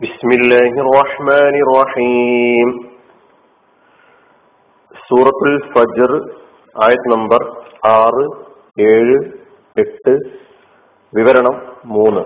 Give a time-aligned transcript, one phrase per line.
[0.00, 2.68] بسم الله الرحمن الرحيم
[5.08, 6.10] സൂറത്തുൽ ഫജർ
[6.76, 7.42] ആയത് നമ്പർ
[7.90, 8.24] ആറ്
[8.86, 9.16] ഏഴ്
[9.76, 10.14] എട്ട്
[11.12, 11.56] വിവരണം
[11.86, 12.22] മൂന്ന്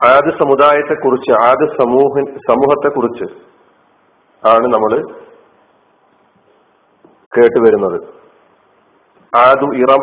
[0.00, 3.26] ആദ് സമുദായത്തെ കുറിച്ച് ആദ് സമൂഹ സമൂഹത്തെ കുറിച്ച്
[4.42, 4.94] ആണ് നമ്മൾ
[7.32, 7.98] കേട്ടുവരുന്നത്
[9.32, 10.02] ആദു ഇറം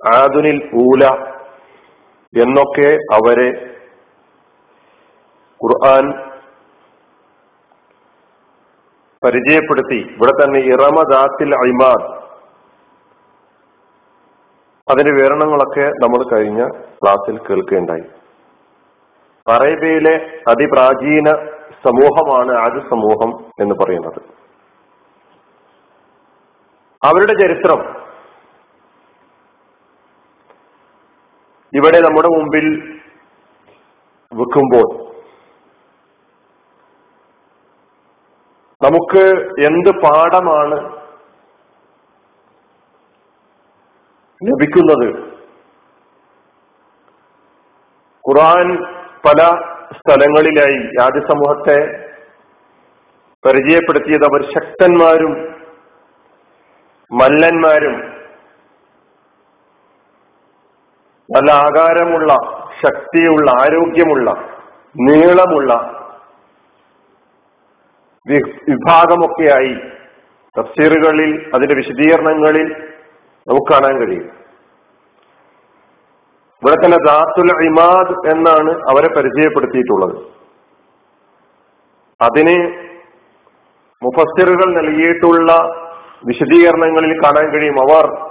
[0.00, 1.04] ആദുനിൽ ഊല
[2.37, 3.49] എന്നൊക്കെ അവരെ
[5.63, 6.31] ഖുർആൻ
[9.25, 9.95] പരിചയപ്പെടുത്തി.
[9.95, 12.21] ഇവിടെ തന്നെ ഇറമദാത്തിൽ അയിമാദ്.
[14.91, 16.67] അതിന്റെ വിവരണങ്ങളൊക്കെ നമ്മൾ കഴിഞ്ഞ
[17.03, 18.03] ക്ലാസ്സിൽ കേൾക്കുകയുണ്ടായി
[19.47, 21.25] അറേബ്യയിലെ അതിപ്രാചീന
[21.85, 24.21] സമൂഹമാണ് ആദ്യ സമൂഹം എന്ന് പറയുന്നത്.
[27.05, 28.00] അവരുടെ ചരിത്രം
[31.73, 32.97] ഇവിടെ നമ്മുടെ മുമ്പിൽ
[34.33, 35.11] വെക്കുമ്പോൾ
[38.81, 39.23] നമുക്ക്
[39.61, 41.01] എന്ത് പാഠമാണ്
[44.41, 45.07] ലഭിക്കുന്നത്?
[48.29, 48.83] ഖുറാൻ
[49.25, 49.41] പല
[49.97, 52.07] സ്ഥലങ്ങളിലായി ആദ്യ സമൂഹത്തെ
[53.45, 55.61] പരിചയപ്പെടുത്തിയത് അവർ ശക്തന്മാരും
[57.11, 58.10] മല്ലന്മാരും
[61.31, 62.33] നല്ല ആകാരമുള്ള
[62.83, 64.31] ശക്തിയുള്ള ആരോഗ്യമുള്ള
[65.01, 65.97] നീളമുള്ള
[68.69, 69.73] വിഭാഗമൊക്കെയായി
[70.59, 72.73] തഫ്സീറുകളിൽ അതിന്റെ വിശദീകരണങ്ങളിൽ
[73.47, 74.41] നമുക്ക് കാണാൻ കഴിയും.
[76.63, 80.17] ഇവിടെ തന്നെ ദാത്തുൽ ഇമാദ് എന്നാണ് അവരെ പരിചയപ്പെടുത്തിയിട്ടുള്ളത്.
[82.21, 82.87] അതിന്
[84.03, 85.53] മുഫസ്സിറുകൾ നൽകിയിട്ടുള്ള
[86.25, 87.81] വിശദീകരണങ്ങളിൽ കാണാൻ കഴിയും.
[87.81, 88.30] അവർ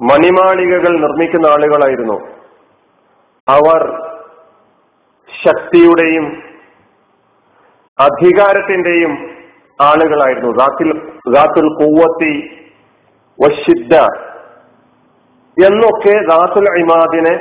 [0.00, 2.28] മണിമാളികകൾ നിർമ്മിക്കുന്ന ആളുകളായിരുന്നു.
[3.48, 4.07] അവർ
[5.44, 6.26] ശക്തിയുടെയും
[8.00, 9.12] അധികാരത്തിന്റെയും
[9.80, 10.50] ആളുകളായിരുന്നു.
[11.36, 12.34] റാത്തിൽ കൂവത്തി
[13.44, 13.94] വശിദ്ധ
[15.66, 17.34] എന്നൊക്കെ റാത്തുൽ ഇമാദിനെ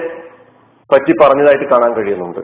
[0.92, 2.40] പറ്റി പറഞ്ഞതായിട്ട് കാണാൻ കഴിയുന്നുണ്ട്.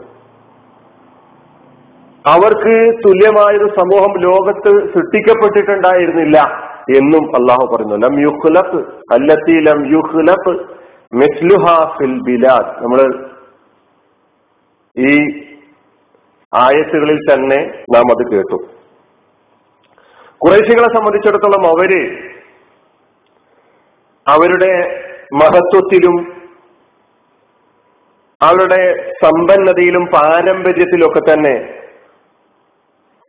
[2.28, 2.74] അവർക്ക്
[3.06, 6.38] തുല്യമായൊരു സമൂഹം ലോകത്ത് സൃഷ്ടിക്കപ്പെട്ടിട്ടുണ്ടായിരുന്നില്ല
[6.98, 7.96] എന്നും അള്ളാഹു പറയുന്നു.
[7.96, 8.80] ലം യുഹ്ലഫ്
[9.14, 10.54] അല്ലത്തി ലം യുഹ്ലഫ്
[11.16, 12.72] മെസ്ലുഹാ ഫിൽ ബിലാദ്.
[12.84, 13.33] നമ്മൾ
[14.98, 15.12] ഈ
[16.54, 17.60] ആയത്തുകളിൽ തന്നെ
[17.94, 18.58] നാം അത് കേട്ടു.
[20.42, 21.92] കുറേശികളെ സംബന്ധിച്ചിടത്തോളം അവർ
[24.28, 24.74] അവരുടെ
[25.34, 26.18] മഹത്വത്തിലും
[28.42, 28.82] അവരുടെ
[29.24, 31.56] സമ്പന്നതയിലും പാരമ്പര്യത്തിലും ഒക്കെ തന്നെ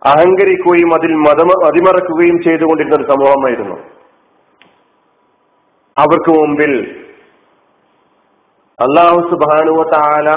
[0.03, 3.77] അഹങ്കരിക്കുകയും അതിൽ മതമ അതിമറക്കുകയും ചെയ്തുകൊണ്ടിരുന്ന ഒരു സമൂഹമായിരുന്നു.
[5.97, 6.73] അവർക്ക് മുമ്പിൽ
[8.79, 10.29] അള്ളാഹു സുബാനുവ താല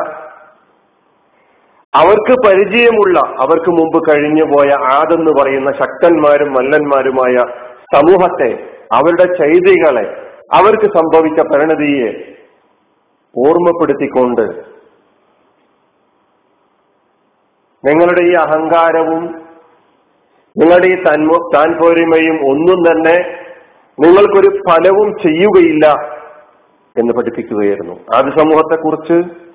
[1.94, 7.36] അവർക്ക് പരിചയമുള്ള അവർക്ക് മുമ്പ് കഴിഞ്ഞു പോയ ആദെന്ന് പറയുന്ന ശക്തന്മാരും മല്ലന്മാരുമായ
[7.96, 8.50] സമൂഹത്തെ
[8.92, 10.06] അവരുടെ ചെയ്തികളെ
[10.54, 12.10] അവർക്ക് സംഭവിച്ച പരിണതിയെ
[13.36, 14.46] ഓർമ്മപ്പെടുത്തിക്കൊണ്ട്
[17.84, 19.24] നിങ്ങളുടെ ഈ അഹങ്കാരവും
[20.56, 23.18] നിങ്ങളുടെ ഈ തന്മോ താൻപോരിമയും ഒന്നും തന്നെ
[23.98, 25.86] നിങ്ങൾക്കൊരു ഫലവും ചെയ്യുകയില്ല
[26.96, 27.96] എന്ന് പഠിപ്പിക്കുകയായിരുന്നു.
[28.16, 29.47] ആദ്യ സമൂഹത്തെക്കുറിച്ച്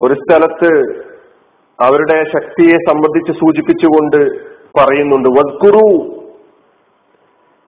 [0.00, 0.70] ഒരു സ്ഥലത്ത്
[1.78, 4.20] അവരുടെ ശക്തിയെ സംബന്ധിച്ച് സൂചിപ്പിച്ചുകൊണ്ട്
[4.78, 5.88] പറയുന്നുണ്ട് വദ്കുറു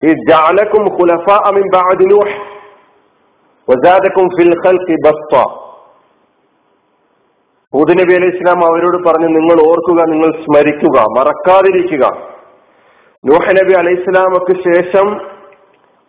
[0.03, 2.35] ഈ ജാലക്കും ഹുലഫ അമിൻ ബഅദ് നൂഹ്
[3.67, 4.95] വസാദക്കും ഫിൽ ഖൽഖി
[7.99, 12.05] നബി അലൈഹി ഇസ്ലാം അവരോട് പറഞ്ഞു നിങ്ങൾ ഓർക്കുക നിങ്ങൾ സ്മരിക്കുക മറക്കാതിരിക്കുക.
[13.23, 15.07] നൂഹ് നബി അലൈഹി ഇസ്ലാമക്ക് ശേഷം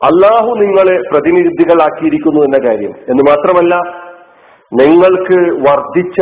[0.01, 2.93] അള്ളാഹു നിങ്ങളെ പ്രതിനിധികളാക്കിയിരിക്കുന്നു എന്ന കാര്യം.
[3.09, 3.75] എന്ന് മാത്രമല്ല
[4.73, 6.21] നിങ്ങൾക്ക് വർദ്ധിച്ച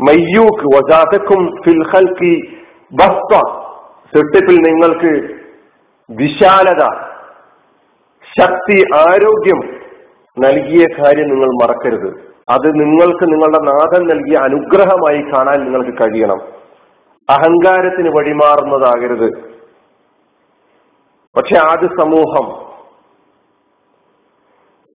[0.00, 2.56] മയ്യൂക്ക് വജാതക്കും ഫിൽഹൽക്കി
[2.92, 3.38] ബസ്ത
[4.14, 5.34] സൃഷ്ടിപ്പിൽ നിങ്ങൾക്ക്
[6.10, 6.84] വിശാലത
[8.40, 9.84] ശക്തി ആരോഗ്യം
[10.38, 12.34] നൽകിയ കാര്യം നിങ്ങൾ മറക്കരുത്.
[12.48, 16.40] അത് നിങ്ങൾക്ക് നിങ്ങളുടെ നാഥൻ നൽകിയ അനുഗ്രഹമായി കാണാൻ നിങ്ങൾക്ക് കഴിയണം.
[17.30, 19.54] അഹങ്കാരത്തിന് വഴിമാറുന്നതാകരുത്.
[21.36, 22.64] പക്ഷെ ആദ്യ സമൂഹം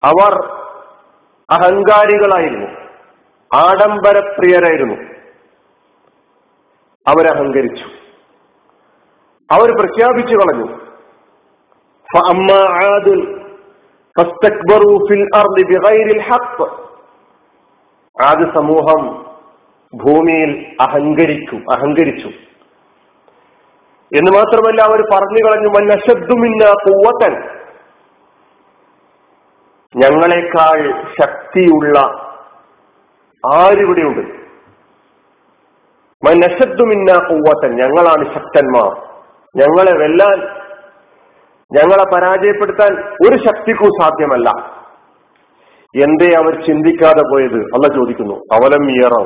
[0.04, 0.59] അവർ
[1.50, 2.66] അഹങ്കാരികളായിരുന്നു.
[3.54, 4.94] ആഡംബരപ്രിയരായിരുന്നു.
[7.08, 7.84] അവരഹങ്കരിച്ചു.
[9.52, 10.80] അവർ പ്രഖ്യാപിച്ചു കളഞ്ഞു.
[18.24, 19.26] ആദ്യ സമൂഹം
[19.94, 22.28] ഭൂമിയിൽ അഹങ്കരിച്ചു അഹങ്കരിച്ചു.
[24.16, 27.59] എന്ന് മാത്രമല്ല അവർ പറഞ്ഞു കളഞ്ഞു മന്നശബ്ദുമിന്ന പൂവത്തൻ
[29.96, 31.98] ഞങ്ങളെക്കാൾ ശക്തിയുള്ള
[33.54, 34.20] ആരിവിടെയുണ്ട്?
[36.28, 38.92] മനശബ്ദമിന്ന കൂവത്തൻ ഞങ്ങളാണ് ശക്തന്മാർ.
[39.56, 40.40] ഞങ്ങളെ വെല്ലാൻ
[41.72, 42.92] ഞങ്ങളെ പരാജയപ്പെടുത്താൻ
[43.28, 44.50] ഒരു ശക്തിക്കും സാധ്യമല്ല.
[45.96, 47.62] എന്തേ അവർ ചിന്തിക്കാതെ പോയത്?
[47.62, 48.34] അല്ല ചോദിക്കുന്നു.
[48.34, 49.24] അവലം ഇയറോ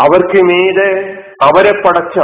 [0.00, 2.18] അവർക്ക് മീതെ അവരെ പടച്ച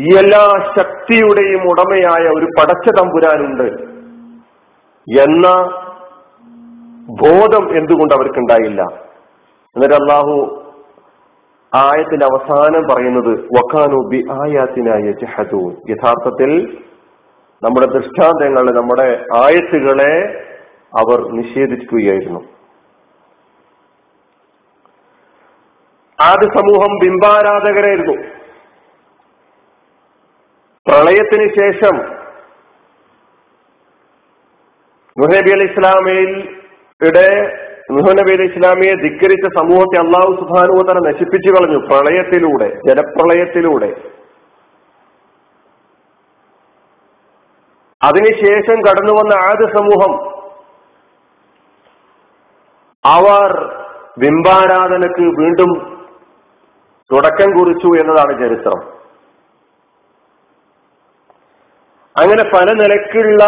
[0.00, 3.93] ഈ എല്ലാ ശക്തിയുടെയും ഉടമയായ ഒരു പടച്ച തമ്പുരാനുണ്ട്.
[5.08, 5.48] എന്ന
[7.22, 8.82] ബോധം എന്തുകൊണ്ട് അവർക്കുണ്ടായില്ല?
[9.76, 10.60] എന്നിട്ട് അള്ളാഹു
[11.74, 16.82] ആയത്തിന്റെ അവസാനം പറയുന്നത് വക്കാനു ബി ആയാത്തിനായ ജഹദൂൻ യഥാർത്ഥത്തിൽ
[17.62, 20.44] നമ്മുടെ ദൃഷ്ടാന്തങ്ങളെ നമ്മുടെ ആയത്തുകളെ
[20.98, 22.40] അവർ നിഷേധിക്കുകയായിരുന്നു
[26.22, 28.12] ആദ്യ സമൂഹം ബിംബാരാധകരായിരുന്നു.
[30.88, 32.13] പ്രളയത്തിന് ശേഷം
[35.18, 36.30] മുഹനബി അലി ഇസ്ലാമയിൽ
[38.20, 41.78] നബി അലി ഇസ്ലാമിയെ ധിക്കരിച്ച സമൂഹത്തെ അള്ളാഹു സുബാനുവതന നശിപ്പിച്ചു കളഞ്ഞു.
[41.86, 43.90] പ്രളയത്തിലൂടെ ജലപ്രളയത്തിലൂടെ
[48.02, 50.12] അതിനുശേഷം കടന്നു വന്ന ആദ്യ സമൂഹം
[53.04, 53.52] അവർ
[54.18, 55.70] ബിംബാരാധനക്ക് വീണ്ടും
[57.10, 58.80] തുടക്കം കുറിച്ചു എന്നതാണ് ചരിത്രം.
[62.16, 63.44] അങ്ങനെ പല നിലക്കുള്ള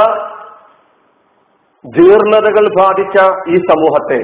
[1.86, 3.16] ജീർണതകൾ ബാധിച്ച
[3.48, 4.20] ഈ സമൂഹത്തെ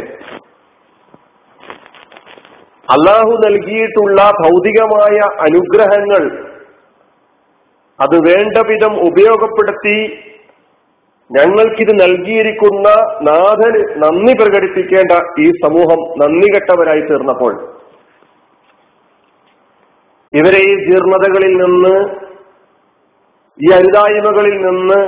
[2.88, 6.22] അള്ളാഹു നൽകിയിട്ടുള്ള ഭൗതികമായ അനുഗ്രഹങ്ങൾ
[7.98, 9.96] അത് വേണ്ട വിധം ഉപയോഗപ്പെടുത്തി
[11.30, 12.88] ഞങ്ങൾക്കിത് നൽകിയിരിക്കുന്ന
[13.22, 17.52] നാഥന് നന്ദി പ്രകടിപ്പിക്കേണ്ട ഈ സമൂഹം നന്ദി കെട്ടവരായി തീർന്നപ്പോൾ
[20.34, 21.94] ഇവരെ ഈ ജീർണതകളിൽ നിന്ന്
[23.58, 25.00] ഈ അരുതായ്മകളിൽ നിന്ന്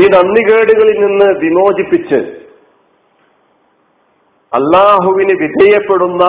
[0.00, 2.18] ഈ നന്ദികേടുകളിൽ നിന്ന് വിമോചിപ്പിച്ച്
[4.52, 6.24] അള്ളാഹുവിന് വിധേയപ്പെടുന്ന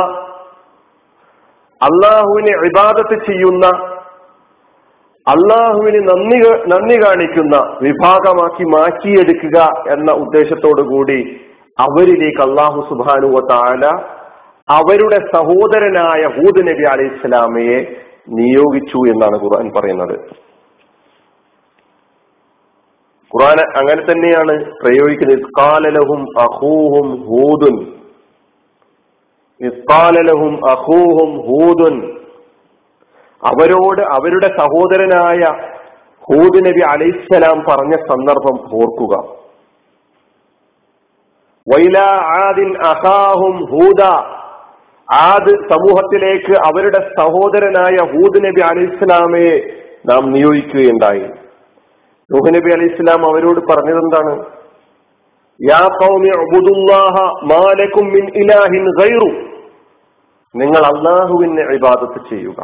[1.82, 3.66] അള്ളാഹുവിനെ ഇബാദത്ത് ചെയ്യുന്ന
[5.28, 6.38] അള്ളാഹുവിന് നന്ദി
[6.74, 9.58] നന്ദി കാണിക്കുന്ന വിഭാഗമാക്കി മാറ്റിയെടുക്കുക
[9.96, 11.20] എന്ന ഉദ്ദേശത്തോടുകൂടി
[11.80, 13.86] അവരിലേക്ക് അള്ളാഹു സുബാനുവ താല
[14.78, 17.80] അവരുടെ സഹോദരനായ ഹൂദ് നബി അലൈഹി ഇസ്ലാമയെ
[18.38, 20.16] നിയോഗിച്ചു എന്നാണ് ഖുർആൻ പറയുന്നത്.
[23.25, 25.39] ഖുർആൻ അങ്ങനെ തന്നെയാണ് പ്രയോഗിക്കുന്നത്.
[25.39, 27.10] ഇസ്കാലലഹും അഹൂഹും
[29.62, 30.54] ഇസ്കാലലഹും
[33.45, 35.69] അവരോട് അവരുടെ സഹോദരനായ
[36.19, 39.36] ഹൂദ് നബി അലൈസലാം പറഞ്ഞ സന്ദർഭം ഓർക്കുക.
[42.86, 44.01] അഹാഹും ഹൂദ.
[45.13, 51.45] ആദ് സമൂഹത്തിലേക്ക് അവരുടെ സഹോദരനായ ഹൂദ് നബി അലൈഹിസ്സലാമയെ നാം നിയോഗിക്കുകയുണ്ടായി.
[52.33, 54.45] നബി അലൈഹി ഇസ്ലാം അവരോട് പറഞ്ഞതെന്താണ്?
[55.72, 56.30] യാ കൗമി
[57.45, 59.46] മാലക്കും മിൻ ഇലാഹിൻ ഗൈറു.
[60.55, 62.62] നിങ്ങൾ അള്ളാഹുവിനെ ഇബാദത്ത് ചെയ്യുക.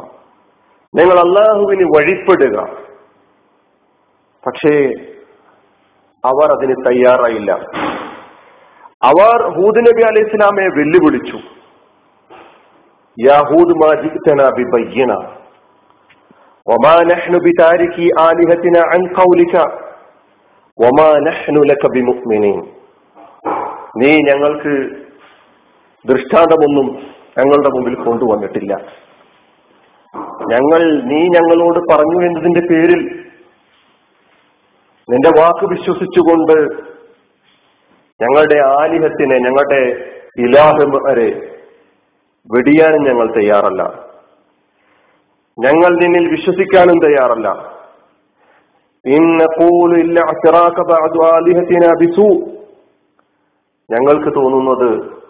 [0.96, 2.63] നിങ്ങൾ അള്ളാഹുവിന് വഴിപ്പെടുക.
[4.48, 4.91] പക്ഷേ
[6.25, 7.51] അവർ അതിന് തയ്യാറായില്ല.
[9.03, 11.38] അവർ ഹൂദ് നബി അലൈഹി ഇസ്ലാമെ വെല്ലുവിളിച്ചു.
[13.27, 15.41] യാഹൂദ് മാജിത്തന ബിബയ്യന.
[16.71, 19.55] وما نحن بتاركي آلهتنا عن قولك
[20.79, 22.59] وما نحن لك بمؤمنين
[24.00, 24.73] നീ ഞങ്ങൾക്ക്
[26.05, 26.88] ദൃഷ്ടാന്തമൊന്നും
[27.38, 28.73] ഞങ്ങളുടെ മുമ്പിൽ കൊണ്ടുവന്നിട്ടില്ല
[30.47, 33.00] ഞങ്ങൾ നീ ഞങ്ങളോട് പറഞ്ഞു എന്നതിന്റെ പേരിൽ
[35.09, 36.57] നിന്റെ വാക്ക് വിശ്വസിച്ചുകൊണ്ട്
[38.21, 39.81] ഞങ്ങളുടെ ആലിഹത്തിനെ ഞങ്ങളുടെ
[40.38, 41.29] ഇലാഹരെ
[42.49, 43.83] വെടിയാനും ഞങ്ങൾ തയ്യാറല്ല
[45.60, 47.72] ഞങ്ങൾ നിന്നിൽ വിശ്വസിക്കാനും തയ്യാറല്ല.
[53.89, 55.22] ഞങ്ങൾക്ക് തോന്നുന്നത്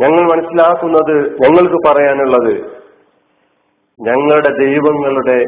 [0.00, 2.54] ഞങ്ങൾ മനസ്സിലാക്കുന്നത് ഞങ്ങൾക്ക് പറയാനുള്ളത്
[4.00, 5.38] ഞങ്ങളുടെ ദൈവങ്ങളുടെ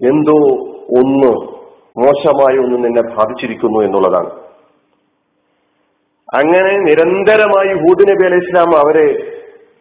[0.00, 0.36] എന്തോ
[1.00, 1.32] ഒന്ന്
[2.00, 4.30] മോശമായ ഒന്ന് നിന്നെ ബാധിച്ചിരിക്കുന്നു എന്നുള്ളതാണ്.
[6.34, 9.06] അങ്ങനെ നിരന്തരമായി ഹൂദ് നബി അലൈഹി ഇസ്ലാം അവരെ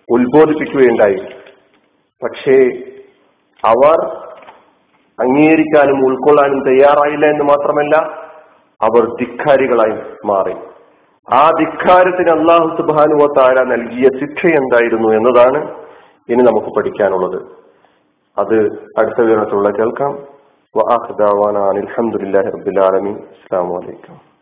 [0.09, 1.42] ഉത്ബോധിപ്പിക്കുകയുണ്ടായി.
[2.23, 2.57] പക്ഷേ
[3.63, 3.97] അവർ
[5.19, 7.95] അംഗീകരിക്കാനും ഉൾക്കൊള്ളാനും തയ്യാറായില്ല എന്ന് മാത്രമല്ല
[8.81, 10.55] അവർ ധിക്കാരികളായി മാറി.
[11.33, 15.59] ആ ധിക്കാരത്തിന് അള്ളാഹു സുബാനുവ താര നൽകിയ ശിക്ഷ എന്തായിരുന്നു എന്നതാണ്
[16.29, 17.39] ഇനി നമുക്ക് പഠിക്കാനുള്ളത്.
[18.37, 18.57] അത്
[18.99, 20.13] അടുത്ത വിവരണത്തിലുള്ള കേൾക്കാം.
[20.75, 24.32] അലഹമുല്ലാ റബുലാലമി അസ്സാം വലൈക്കും